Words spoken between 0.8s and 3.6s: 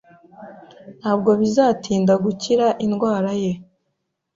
Ntabwo bizatinda gukira indwara ye